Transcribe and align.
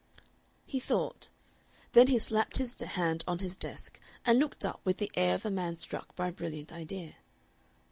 He 0.65 0.79
thought. 0.79 1.27
Then 1.91 2.07
he 2.07 2.17
slapped 2.17 2.57
his 2.57 2.73
hand 2.81 3.23
on 3.27 3.37
his 3.37 3.55
desk 3.55 3.99
and 4.25 4.39
looked 4.39 4.65
up 4.65 4.81
with 4.83 4.97
the 4.97 5.11
air 5.13 5.35
of 5.35 5.45
a 5.45 5.51
man 5.51 5.77
struck 5.77 6.15
by 6.15 6.29
a 6.29 6.33
brilliant 6.33 6.73
idea. 6.73 7.17